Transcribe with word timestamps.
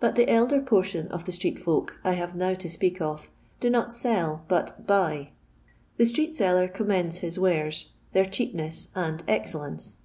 But 0.00 0.16
the 0.16 0.28
elder 0.28 0.60
portion 0.60 1.06
of 1.12 1.22
the 1.24 1.30
street 1.30 1.56
folk 1.56 1.94
I 2.02 2.14
have 2.14 2.34
now 2.34 2.54
to 2.54 2.68
speak 2.68 3.00
of 3.00 3.30
do 3.60 3.70
not 3.70 3.92
sell, 3.92 4.44
but 4.48 4.88
buy. 4.88 5.30
The 5.98 6.06
street 6.06 6.34
seller 6.34 6.66
commends 6.66 7.18
his 7.18 7.38
wares, 7.38 7.90
their 8.10 8.24
cheapness, 8.24 8.88
and 8.96 9.22
excellence. 9.28 9.98